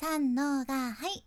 [0.00, 1.24] 三のがはい。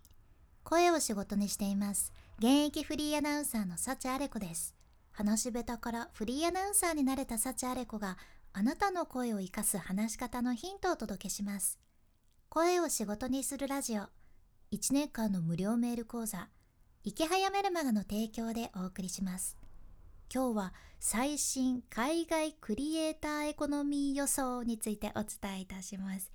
[0.64, 2.10] 声を仕事にしています。
[2.38, 4.74] 現役フリーアナウンサーの幸あれ子です。
[5.10, 8.16] 話し下手からフリーアナウンサーになれた幸あれ子が
[8.54, 11.78] あなたの声を生かす話し方のヒントをお届けします。
[12.48, 14.04] 声を仕事にするラジオ。
[14.72, 16.48] 1年間の無料メール講座。
[17.04, 19.58] 池早メルマガの提供でお送りします。
[20.34, 26.32] 今日は最新海外クリエイターエコノミー予想についてお伝えいたします。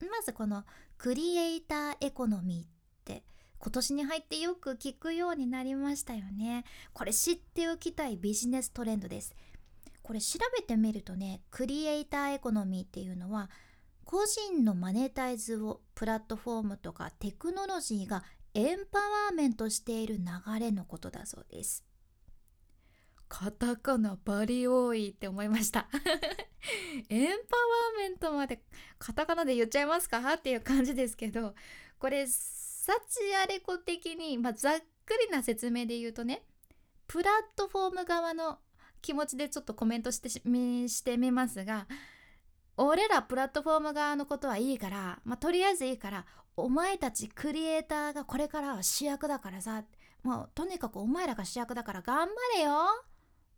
[0.00, 0.64] まずこの
[0.98, 2.66] クリエイターエコノミーっ
[3.04, 3.22] て
[3.58, 6.64] 今年に入ってよく聞くようになりましたよね。
[6.92, 9.34] これ知っておきたいビジネストレンドです。
[10.02, 13.48] これ調べてみるとねクリエイターエコノミーっていうのは
[14.04, 20.24] 個人のマネタイズをプラットフォームとかテクノロジーがエンパワーメントしている流
[20.58, 21.84] れのことだそうです。
[23.28, 25.86] カタカナバリ多いって思いました。
[27.08, 28.62] エンパワーメントまで
[28.98, 31.54] カタカナで言っちゃいますかっていう感じですけど
[31.98, 36.44] これサチアレコ的に、まあ、ざっくりな説明で言うとね
[37.06, 38.58] プラットフォーム側の
[39.00, 41.86] 気持ちでちょっとコメントしてしてみますが
[42.76, 49.84] 俺らプラットフォーム側のことはいいから、まあ、とりあえずいいからお前たちクリエイターがこれからは主役だからさ。
[50.22, 52.72] もうとにかくお前らが主役だから頑張れよ。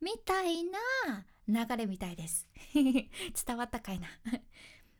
[0.00, 2.48] みたいな流れみたいです。
[2.72, 4.08] 伝わったかいな。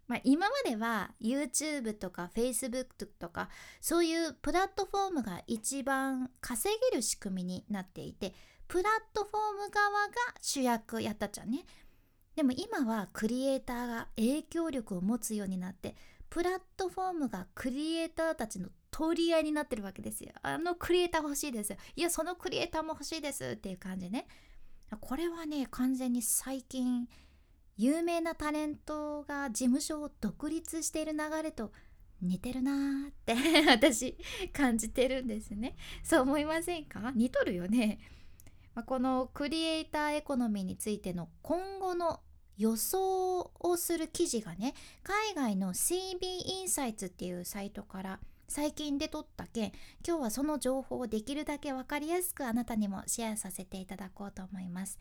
[0.07, 3.49] まあ今までは YouTube とか Facebook とか
[3.81, 8.35] そういうプラットフォームが一番稼げる仕組みになっていて
[8.67, 11.65] プラットフォーム側が主役やったっちゃね。
[12.35, 15.95] でも今はクリエイターが影響力を持つようになって
[16.29, 20.33] プラットフォームがクリエイターたちの取り合いになってるわけですよ。
[20.43, 21.79] あのクリエイター欲しいですよ。
[21.97, 24.27] いやそのクリエイターも欲しいですっていう感じね。
[24.99, 27.09] これはね完全に最近
[27.77, 31.73] 有名なタレントが事務所を独立している流れと
[32.21, 33.35] 似てるなーって
[33.71, 34.17] 私
[34.53, 35.77] 感じてるんですね。
[36.03, 37.13] そう思いませんか？
[37.15, 37.99] 似とるよね、
[38.75, 42.21] まあ、このクリエイターエコノミーについての今後の
[42.59, 49.71] 予想をする記事がね海外の CB インサイツっていうサイトから最近で撮った件
[50.05, 54.99] 今日はその情報をできるだけ分かりやすくあなたにもシェアさせていただこうと思います。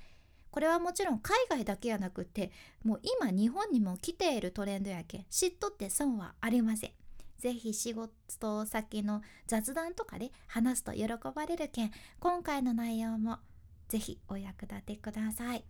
[0.52, 2.52] これはもちろん海外だけやなくて
[2.84, 6.92] もう今日本にも来ているトレンドやけん知っとって損はありません。
[7.40, 13.40] ぜひ仕事先の雑談とかで話すと喜ばれる件今回の内容も
[13.88, 15.64] ぜひお役立てください。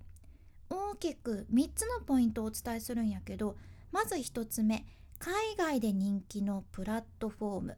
[0.69, 3.56] 大きく3つのポイントをお伝えするんやけど
[3.94, 4.85] まず1つ目
[5.19, 7.78] 海外で人気のプラットフォーム。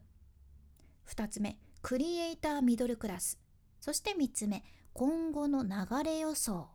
[1.08, 3.36] 2つ目クリエイターミドルクラス。
[3.80, 5.70] そして3つ目今後の流
[6.04, 6.68] れ予想。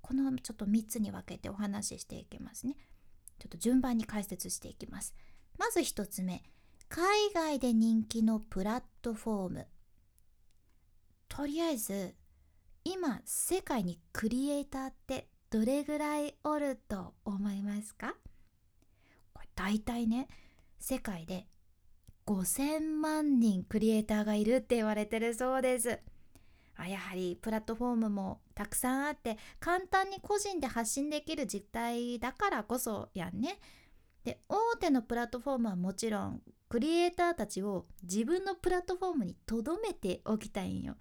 [0.00, 2.74] このちょっと3つに分けてお話ししていきますね。
[3.38, 5.14] ちょっと順番に解説していきます。
[5.58, 6.42] まず1つ目
[6.88, 9.66] 海外で人気のプラットフォーム。
[11.28, 12.16] とりあえず
[12.82, 18.16] 今世界にクリエイターってどれぐらいおると思いますか？
[19.54, 20.28] 大体ね
[20.78, 21.46] 世界で
[22.26, 26.00] 5000万人クリエイターがいるって言われてるそうです。
[26.88, 33.60] やはりプラットフォームもたくさんあって簡単に個人で発信できる実態だからこそやんね。
[34.24, 40.96] で大手のプラットフォームはもちろんクリエイターたちを自分のプラットフォームに留めておきたいんよ。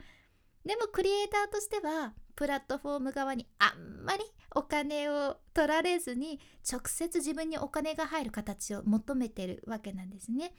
[0.66, 4.24] でもクリエイターとしてはプラットフォーム側にあんまり
[4.56, 10.53] お金を取られずに直接自分にお金が入る形を求めてるわけなんですね。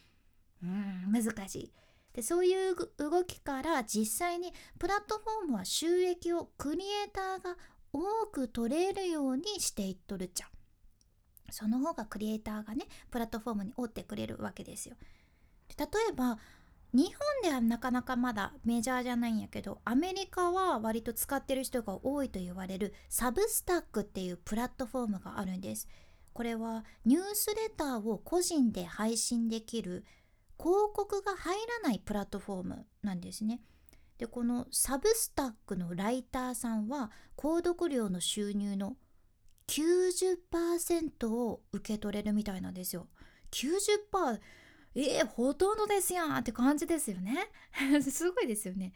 [0.63, 1.73] うん難しい。
[2.13, 7.57] でそういう動きから実際にプラットフォームは収益をクリエイターが
[7.93, 10.51] 多く取れるようにしていっとるじゃん。
[11.51, 14.97] その方がクリエイターがねプラットフォームに追ってくれるわけですよ。
[15.77, 16.39] 例えば
[16.95, 25.89] 日本ではなかなかまだメジャーじゃないんやけどアメリカは割と使ってる人が多いと言われるサブスタックっていうプラットフォームがあるんです。
[26.33, 30.05] これはニュースレターを個人で配信できる
[30.57, 33.61] 広告が入らないプラットフォームなんですね。
[34.19, 38.97] でこのサブスタックのライターさんは購読料の収入の
[39.67, 43.09] 90%を受け取れるみたいなんですよ。
[43.51, 44.39] 90%
[44.95, 47.51] えー、ほとんどですやんって感じですよね。
[48.03, 48.93] すごいですよね。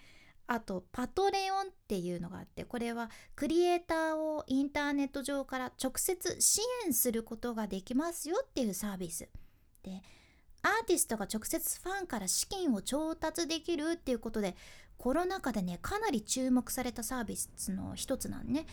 [0.46, 9.28] あとパトレオンっていうのがあってこれはクリエイターをインターネット上から直接支援することができますよっていうサービス。
[9.82, 10.02] で
[10.62, 14.56] アーティストが直接ファンから資金を調達できるっていうことで
[14.96, 18.66] コロナ禍でねかなり注目されたサービスの一つなんね。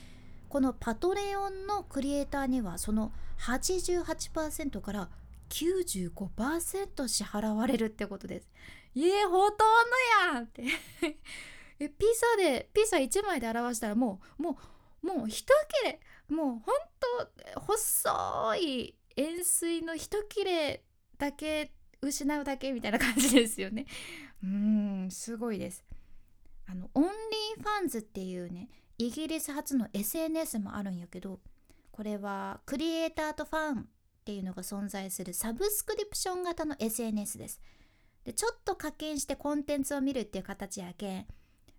[0.48, 5.10] このパトレオンのクリエイターにはその88%から
[5.50, 8.50] 95%支払われるってことです。
[8.94, 10.64] いえほとんどやんって
[11.80, 12.06] えピ
[12.38, 14.58] ザでピザ1枚で表したらもうも
[15.04, 15.46] うもう一
[15.84, 16.00] 切れ
[16.30, 16.60] もうほん
[17.54, 20.84] と細い円錐の一切れ
[21.18, 23.86] だけ失うだけみたいな感じですよね。
[24.44, 25.84] うんすごいです。
[26.68, 31.40] あの OnlyFans っていうねイギリス発の SNS もあるんやけど
[31.92, 33.90] これはクリエイターとファン
[34.26, 37.62] っていうのが存在するサブスクリプション型の SNS です。
[38.24, 41.28] でちょっと課金してコンテンツを見るっていう形やけん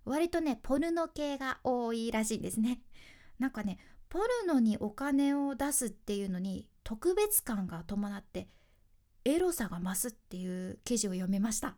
[0.05, 2.79] 割とねポルノ系が多いらしいんですね。
[3.37, 8.47] なんかねポルノにお金を出すっていうのに特別感が伴って
[9.25, 11.75] エロさが増すっていう記事を読みました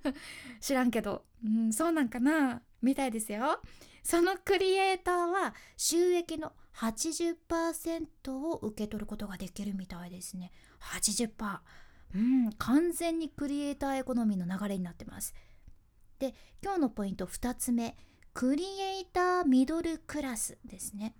[0.62, 3.60] 知らんけどうんそうなんかなみたいですよ
[4.02, 10.52] そのクリエイターは収益の80%を受け取ることができるみたいですね。
[10.80, 11.58] 80%
[12.14, 15.34] うん完全にクリエイターエコノミーの流れになってます。
[16.18, 17.96] で今日のポイント2つ目。
[18.32, 21.14] クリエイターミドルクラスですね。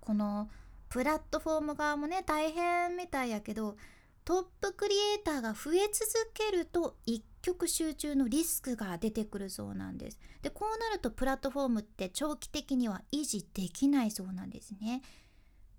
[0.00, 0.50] この
[0.90, 3.76] プラットフォーム側もね大変みたいやけど
[4.24, 10.18] トップクリエイターが増え続けると一極集中のリスクが出てくるそうなんです。
[10.40, 15.02] でこうなるとプラットフォームって長期的には維持できないそうなんですね。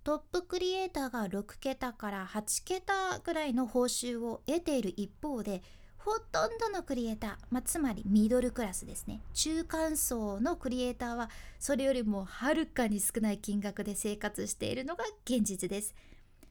[0.03, 5.63] トップクリエイターが6桁から8桁ぐらいの報酬を得ている一方で
[5.97, 15.95] ほとんどのクリエイター、まあ、つまりミドルクラスですね中間層のクリエイターはそれよりもはるかに少ない金額で生活しているのが現実です。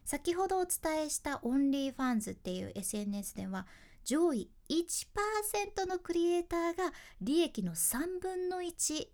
[0.04, 3.66] 先ほどお伝えした OnlyFans っていう SNS では
[4.04, 9.06] 上位1%のクリエイターが利益の3分の1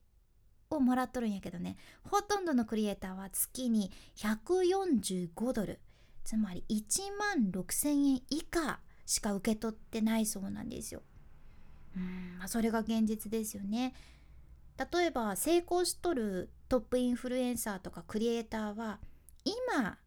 [0.71, 5.81] をもらっとるんやけどねほとんどのクリエイターは月に145ドル
[6.25, 11.01] つまり1万6000円以下しか受け取ってないそうなんですよ。
[11.97, 13.95] うん、それが現実ですよね。
[14.93, 19.01] 例えば成功しとるトップインフルエンサーとかクリエイターは
[19.45, 19.99] 今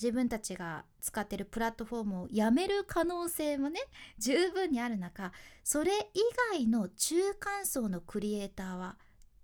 [0.00, 3.80] 自分たちが使ってるプラットフォームをやめる可能性もね
[4.18, 5.32] 十分にある中
[5.64, 6.20] それ以
[6.52, 8.96] 外の中間層のクリエイターは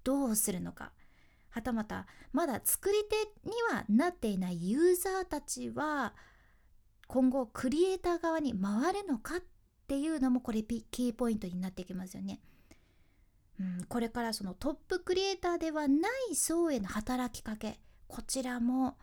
[0.05, 0.93] どうするのか
[1.51, 6.15] はたまたまだ作り手にはなっていないユーザーたちは
[7.07, 9.41] 今後クリエイター側に回るのかっ
[9.87, 12.41] ていうのもこれキーポイントになってきますよね。
[13.61, 17.79] うん、これからそのトップクリエイターではない層への働きかけ
[18.09, 18.97] こちらも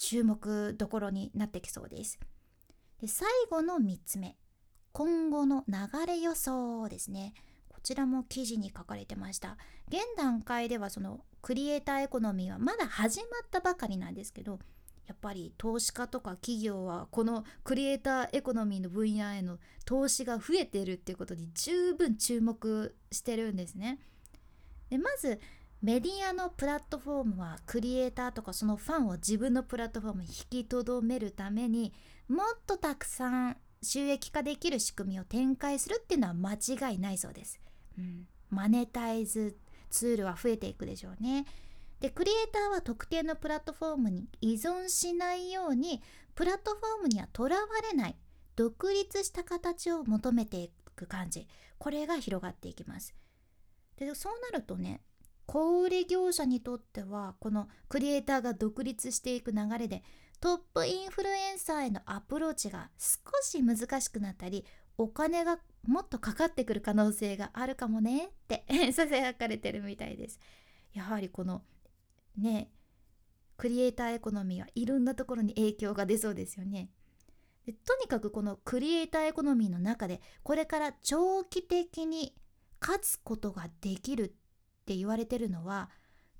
[0.00, 2.18] 注目どころになってきそうです。
[3.00, 4.36] で最後の3つ目
[4.92, 7.34] 今後の流れ予想ですね
[7.68, 9.56] こちらも記事に書かれてました
[9.88, 14.58] 現段階ではそのクリエイターエコノミーはまだ始まったばかりなんですけど
[15.06, 23.98] やっぱり投資家とか企業はこのクリエイターエコノミーの分野への投資が増えているっていうことに十分注目してるんですね。
[24.88, 25.40] でまず
[25.82, 31.94] メディアのプラットフォームはクリエイターとかそのファンを自分のプラットフォームに引きとどめるために
[32.28, 37.58] もっとたくさん収益化できる仕組みを展開するっていうのは間違いないそうです。
[37.98, 39.56] うん、マネタイズ
[39.88, 41.46] ツールは増えていくでしょうね。
[42.00, 46.02] でクリエイターは特定のプラットフォームに依存しないように
[46.34, 48.16] プラットフォームにはとらわれない
[48.54, 51.46] 独立した形を求めていく感じ
[51.78, 53.14] これが広がっていきます。
[53.96, 55.00] でそうなるとね
[55.50, 60.04] 小売業者にとってはこのクリエイターが独立していく流れで
[60.40, 64.64] トップインフルエンサーへのアプローチが少し難しくなったり
[64.96, 68.64] お金がもっとかかってくる可能性があるかもねって
[68.94, 70.38] ささやかれてるみたいです。
[70.92, 71.64] やはりこの
[72.38, 72.70] ね
[73.56, 76.90] クリエイターエコノミーはいろんなところに影響が出そうですよね。
[77.66, 82.36] でとにかくこのクリエイターエコノミーの中でこれから長期的に
[82.80, 84.36] 勝つことができる
[84.90, 85.88] って言われてるのは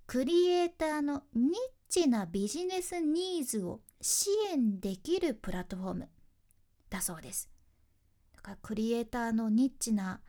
[0.09, 1.53] クリエイターのニッ
[1.89, 6.09] チなビジネスニーズを支援できるプラットフォーム
[6.89, 7.49] だそうです。
[8.35, 10.21] だからクリエイターのニッチな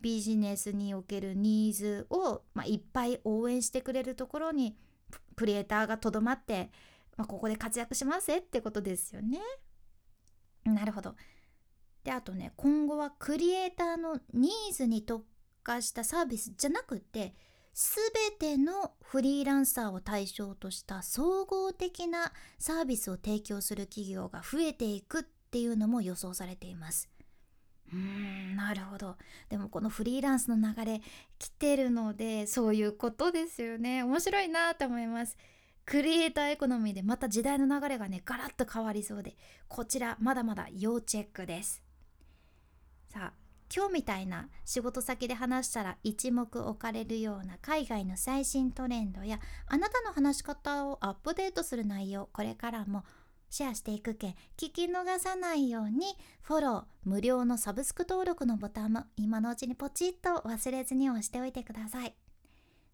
[0.00, 4.76] ビジネスにおけるニーズを、まあ、いっぱい応援してくれるところに
[5.34, 6.70] クリエイターがとどまって、
[7.16, 9.40] まあ、ここで活躍しますってことですよね。
[10.64, 11.16] なるほど。
[12.04, 15.26] であとね今後はクリエイターのニーズに特
[15.66, 17.34] 化したサービスじゃなくて
[17.74, 27.10] 全てのフリーランサーを対象とした総合的なサービスを提供する企業が増えていくっていうのも予想されています。
[27.92, 29.16] うーんなるほど。
[29.50, 31.02] でもこのフリーランスの流れ
[31.38, 34.02] 来てるのでそういうことですよね。
[34.04, 35.36] 面白いなと思います。
[35.84, 39.36] クリエイターエコノミーでまた時代の流れがねガラッと変わりそうで
[39.68, 41.82] こちらまだまだ要チェックです。
[43.12, 53.04] さあ今日みたいな仕事先で話したら一目置かれるような海外の最新トレンドやあなたの話し方をアップデートする内容これからも
[53.50, 62.14] シェアしていくけん聞き逃さないようにフォロー無料のサブスク登録のボタンも今のうちにポチッと忘れずに押しておいてください。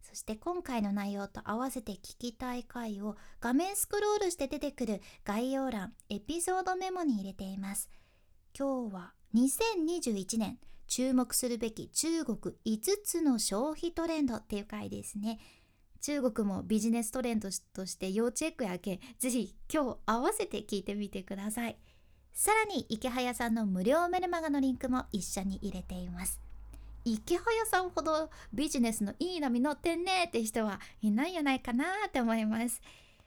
[0.03, 7.89] そして今回の内容と合わせて聞きたい回を画面スクロールして出てくる概要欄エピソードメモに入れています。
[8.57, 15.41] 今日は2021年注目するべき中国5つの消費トレンドっていう回ですね。
[16.03, 21.79] 中国もビジネストレンドとして要チェックやけんぜひ今日合わせて聞いてみてください。
[22.35, 26.41] さらに池早さんの無料メルマガのリンクも一緒に入れています。
[27.05, 32.83] 池早さんほどビジネスのいい波乗ってんねって人はいないんじゃないかなって思います。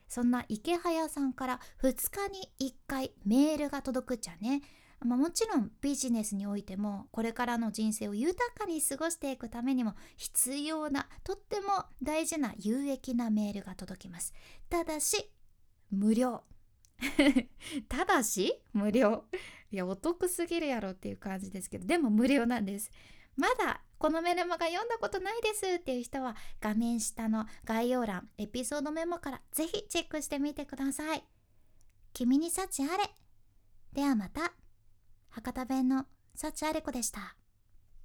[0.07, 4.61] そんな池早さんから2日に1回メールが届くっちゃね。
[5.05, 14.33] まあ、もちろんビジネスにおいてもこれからの人生を豊かに過ごしていくためにも必要なとっても大事な有益なメールが届きます。
[14.69, 15.31] ただし
[15.91, 16.43] 無料。
[17.89, 19.25] ただし無料。
[19.71, 22.91] いやお得すぎるやろっていう感じですけどでも無料なんです。
[23.35, 31.23] まだこのメルマガ読んだことないですっていう人は画面下の概要欄エピソードメモからぜひチェックしてみてください。
[32.13, 33.09] 君に幸あれ。
[33.93, 34.64] ではまた。
[35.35, 37.35] 博多弁の幸あれ子でした。